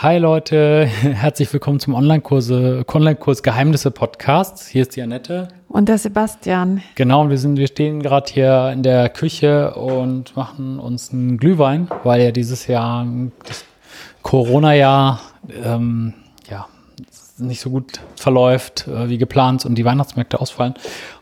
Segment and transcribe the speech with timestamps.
[0.00, 4.68] Hi Leute, herzlich willkommen zum Online-Kurse, Online-Kurs Geheimnisse Podcast.
[4.68, 5.48] Hier ist die Annette.
[5.66, 6.84] Und der Sebastian.
[6.94, 11.36] Genau, und wir sind, wir stehen gerade hier in der Küche und machen uns einen
[11.36, 13.08] Glühwein, weil ja dieses Jahr
[13.44, 13.64] das
[14.22, 15.20] Corona-Jahr
[15.64, 16.14] ähm,
[16.48, 16.68] ja
[17.38, 20.74] nicht so gut verläuft äh, wie geplant und die Weihnachtsmärkte ausfallen.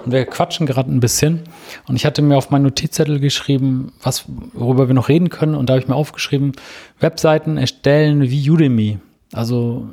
[0.04, 1.42] Und wir quatschen gerade ein bisschen.
[1.86, 5.54] Und ich hatte mir auf meinen Notizzettel geschrieben, was, worüber wir noch reden können.
[5.54, 6.52] Und da habe ich mir aufgeschrieben,
[7.00, 8.98] Webseiten erstellen wie Udemy.
[9.32, 9.88] Also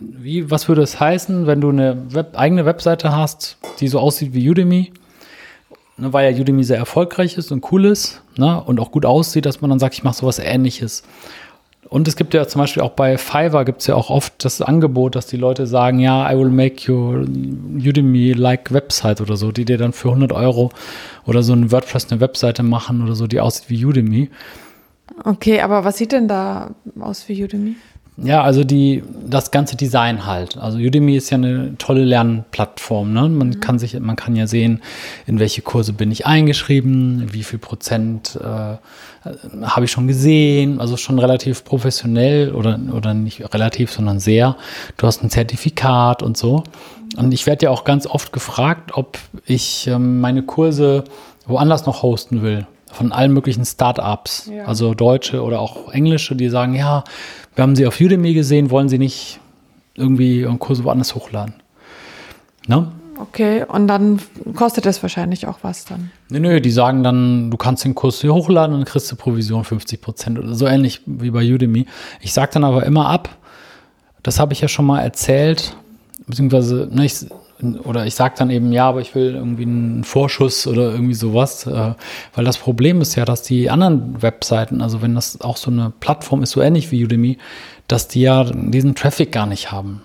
[0.00, 4.34] wie, was würde es heißen, wenn du eine Web, eigene Webseite hast, die so aussieht
[4.34, 4.92] wie Udemy?
[5.98, 9.44] Ne, weil ja Udemy sehr erfolgreich ist und cool ist ne, und auch gut aussieht,
[9.44, 11.02] dass man dann sagt, ich mache sowas ähnliches.
[11.88, 14.62] Und es gibt ja zum Beispiel auch bei Fiverr gibt es ja auch oft das
[14.62, 19.64] Angebot, dass die Leute sagen, ja, I will make your Udemy-like Website oder so, die
[19.64, 20.70] dir dann für 100 Euro
[21.26, 24.30] oder so ein WordPress eine Webseite machen oder so, die aussieht wie Udemy.
[25.24, 27.76] Okay, aber was sieht denn da aus wie Udemy?
[28.24, 30.56] Ja, also die, das ganze Design halt.
[30.56, 33.12] Also Udemy ist ja eine tolle Lernplattform.
[33.12, 33.28] Ne?
[33.28, 33.60] Man mhm.
[33.60, 34.80] kann sich, man kann ja sehen,
[35.26, 38.76] in welche Kurse bin ich eingeschrieben, wie viel Prozent äh,
[39.62, 40.80] habe ich schon gesehen.
[40.80, 44.56] Also schon relativ professionell oder, oder nicht relativ, sondern sehr.
[44.98, 46.62] Du hast ein Zertifikat und so.
[47.16, 51.02] Und ich werde ja auch ganz oft gefragt, ob ich ähm, meine Kurse
[51.46, 54.64] woanders noch hosten will von allen möglichen Startups, ja.
[54.64, 57.04] also deutsche oder auch englische, die sagen, ja,
[57.54, 59.40] wir haben sie auf Udemy gesehen, wollen sie nicht
[59.94, 61.54] irgendwie ihren Kurs woanders hochladen.
[62.66, 62.92] Ne?
[63.18, 64.20] Okay, und dann
[64.54, 66.10] kostet das wahrscheinlich auch was dann.
[66.28, 69.16] Nö, nö, die sagen dann, du kannst den Kurs hier hochladen und dann kriegst du
[69.16, 71.86] Provision 50 Prozent oder so ähnlich wie bei Udemy.
[72.20, 73.28] Ich sage dann aber immer ab,
[74.22, 75.76] das habe ich ja schon mal erzählt,
[76.26, 77.26] beziehungsweise, ne, ich,
[77.84, 81.66] oder ich sage dann eben, ja, aber ich will irgendwie einen Vorschuss oder irgendwie sowas,
[81.66, 81.94] äh,
[82.34, 85.92] weil das Problem ist ja, dass die anderen Webseiten, also wenn das auch so eine
[86.00, 87.38] Plattform ist, so ähnlich wie Udemy,
[87.88, 90.02] dass die ja diesen Traffic gar nicht haben.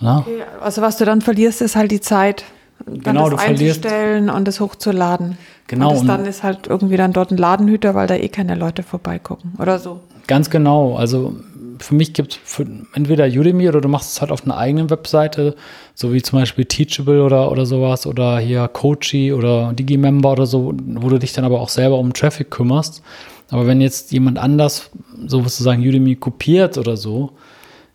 [0.00, 2.44] Okay, also was du dann verlierst, ist halt die Zeit,
[2.84, 5.38] dann genau, das einzustellen und das hochzuladen.
[5.66, 5.98] Genau.
[5.98, 9.54] Und, dann ist halt irgendwie dann dort ein Ladenhüter, weil da eh keine Leute vorbeigucken
[9.58, 10.00] oder so.
[10.26, 10.96] Ganz genau.
[10.96, 11.36] Also
[11.78, 15.54] für mich gibt es entweder Udemy oder du machst es halt auf einer eigenen Webseite,
[15.94, 20.74] so wie zum Beispiel Teachable oder, oder sowas oder hier Coachy oder Digimember oder so,
[20.76, 23.02] wo du dich dann aber auch selber um Traffic kümmerst.
[23.50, 24.90] Aber wenn jetzt jemand anders
[25.26, 27.32] so sozusagen Udemy kopiert oder so,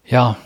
[0.05, 0.37] ja,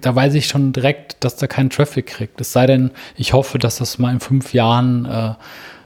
[0.00, 2.40] da weiß ich schon direkt, dass da keinen Traffic kriegt.
[2.40, 5.34] Es sei denn, ich hoffe, dass das mal in fünf Jahren äh,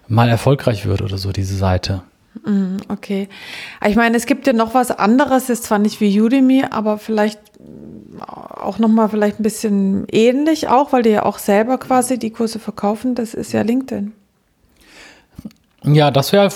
[0.08, 2.02] mal erfolgreich wird oder so, diese Seite.
[2.42, 3.28] Mhm, okay.
[3.86, 7.40] Ich meine, es gibt ja noch was anderes, ist zwar nicht wie Udemy, aber vielleicht
[8.20, 12.58] auch nochmal vielleicht ein bisschen ähnlich auch, weil die ja auch selber quasi die Kurse
[12.58, 14.12] verkaufen, das ist ja LinkedIn.
[15.84, 16.50] Ja, das wäre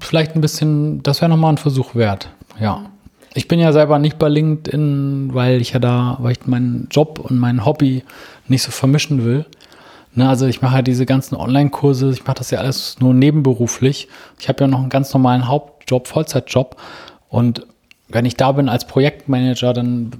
[0.00, 2.90] vielleicht ein bisschen, das wäre nochmal ein Versuch wert, ja.
[3.36, 7.18] Ich bin ja selber nicht bei LinkedIn, weil ich ja da, weil ich meinen Job
[7.18, 8.04] und mein Hobby
[8.46, 9.44] nicht so vermischen will.
[10.16, 14.08] Ne, also ich mache ja diese ganzen Online-Kurse, ich mache das ja alles nur nebenberuflich.
[14.38, 16.76] Ich habe ja noch einen ganz normalen Hauptjob, Vollzeitjob.
[17.28, 17.66] Und
[18.08, 20.12] wenn ich da bin als Projektmanager, dann,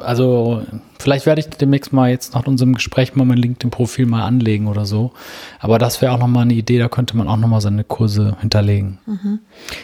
[0.00, 0.62] also
[1.00, 4.86] vielleicht werde ich demnächst mal jetzt nach unserem Gespräch mal mein LinkedIn-Profil mal anlegen oder
[4.86, 5.10] so.
[5.58, 8.98] Aber das wäre auch nochmal eine Idee, da könnte man auch nochmal seine Kurse hinterlegen.
[9.06, 9.40] Mhm.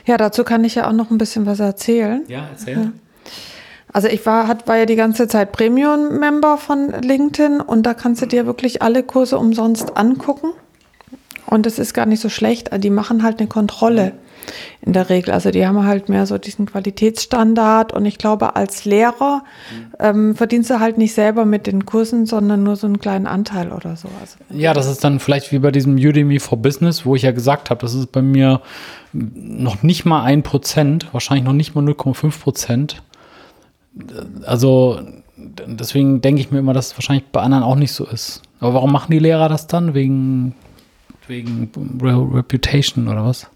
[0.06, 2.23] Ja, dazu kann ich ja auch noch ein bisschen was erzählen.
[2.28, 2.93] Ja, erzähl.
[3.94, 8.21] Also ich war, hat, war ja die ganze Zeit Premium-Member von LinkedIn und da kannst
[8.22, 10.49] du dir wirklich alle Kurse umsonst angucken.
[11.47, 12.71] Und das ist gar nicht so schlecht.
[12.82, 14.15] Die machen halt eine Kontrolle
[14.81, 15.32] in der Regel.
[15.32, 19.44] Also die haben halt mehr so diesen Qualitätsstandard und ich glaube, als Lehrer
[20.00, 23.71] ähm, verdienst du halt nicht selber mit den Kursen, sondern nur so einen kleinen Anteil
[23.71, 24.09] oder so.
[24.21, 27.31] Also, ja, das ist dann vielleicht wie bei diesem Udemy for Business, wo ich ja
[27.31, 28.61] gesagt habe, das ist bei mir
[29.12, 33.03] noch nicht mal ein Prozent, wahrscheinlich noch nicht mal 0,5 Prozent
[34.44, 35.00] also
[35.38, 38.43] deswegen denke ich mir immer, dass es wahrscheinlich bei anderen auch nicht so ist.
[38.60, 39.94] Aber warum machen die Lehrer das dann?
[39.94, 40.55] Wegen,
[41.27, 43.49] wegen Reputation oder was?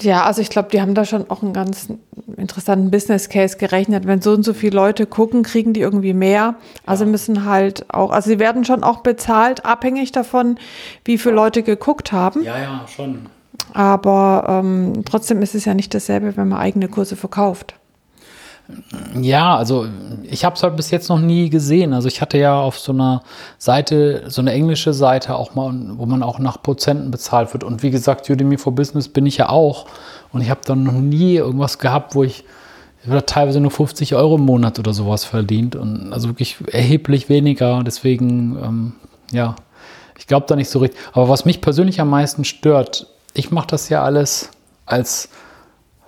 [0.00, 1.88] Ja, also ich glaube, die haben da schon auch einen ganz
[2.36, 4.06] interessanten Business Case gerechnet.
[4.06, 6.56] Wenn so und so viele Leute gucken, kriegen die irgendwie mehr.
[6.84, 7.10] Also ja.
[7.10, 10.58] müssen halt auch, also sie werden schon auch bezahlt, abhängig davon,
[11.04, 12.42] wie viele Leute geguckt haben.
[12.42, 13.26] Ja, ja, schon.
[13.72, 17.74] Aber ähm, trotzdem ist es ja nicht dasselbe, wenn man eigene Kurse verkauft.
[19.20, 19.86] Ja, also
[20.22, 21.92] ich habe es halt bis jetzt noch nie gesehen.
[21.92, 23.22] Also ich hatte ja auf so einer
[23.58, 27.64] Seite, so eine englische Seite auch mal, wo man auch nach Prozenten bezahlt wird.
[27.64, 29.86] Und wie gesagt, Udemy for Business bin ich ja auch.
[30.32, 32.44] Und ich habe dann noch nie irgendwas gehabt, wo ich,
[33.04, 35.76] ich teilweise nur 50 Euro im Monat oder sowas verdient.
[35.76, 37.82] Und also wirklich erheblich weniger.
[37.84, 38.92] Deswegen, ähm,
[39.32, 39.56] ja,
[40.18, 41.00] ich glaube da nicht so richtig.
[41.12, 44.50] Aber was mich persönlich am meisten stört, ich mache das ja alles
[44.86, 45.28] als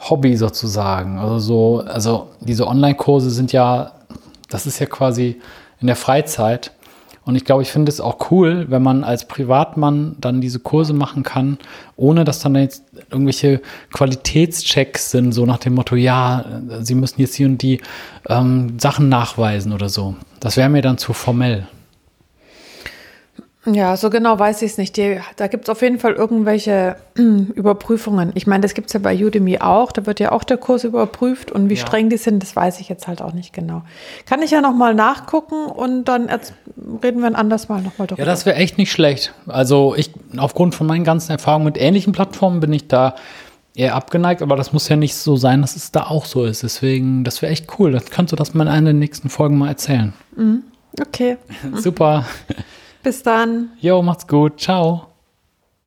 [0.09, 1.19] Hobby sozusagen.
[1.19, 3.93] Also so, also diese Online-Kurse sind ja,
[4.49, 5.41] das ist ja quasi
[5.81, 6.73] in der Freizeit.
[7.25, 10.93] Und ich glaube, ich finde es auch cool, wenn man als Privatmann dann diese Kurse
[10.93, 11.59] machen kann,
[11.97, 13.61] ohne dass dann jetzt irgendwelche
[13.93, 16.45] Qualitätschecks sind, so nach dem Motto, ja,
[16.81, 17.81] Sie müssen jetzt hier und die
[18.29, 20.17] ähm, Sachen nachweisen oder so.
[20.41, 21.69] Das wäre mir dann zu formell.
[23.65, 24.97] Ja, so genau weiß ich es nicht.
[24.97, 28.33] Die, da gibt es auf jeden Fall irgendwelche Überprüfungen.
[28.35, 29.93] Ich meine, das gibt es ja bei Udemy auch.
[29.93, 31.81] Da wird ja auch der Kurs überprüft und wie ja.
[31.81, 33.83] streng die sind, das weiß ich jetzt halt auch nicht genau.
[34.27, 36.29] Kann ich ja nochmal nachgucken und dann
[37.03, 38.23] reden wir ein anderes Mal nochmal darüber.
[38.23, 39.33] Ja, das wäre echt nicht schlecht.
[39.47, 43.15] Also ich, aufgrund von meinen ganzen Erfahrungen mit ähnlichen Plattformen bin ich da
[43.77, 46.65] eher abgeneigt, aber das muss ja nicht so sein, dass es da auch so ist.
[46.65, 47.93] Deswegen, das wäre echt cool.
[47.93, 50.13] Das könntest du das mal in einer der nächsten Folgen mal erzählen.
[50.37, 50.65] Mhm.
[51.01, 51.37] Okay.
[51.77, 52.27] Super.
[53.03, 53.71] Bis dann.
[53.81, 54.61] Jo, macht's gut.
[54.61, 55.12] Ciao.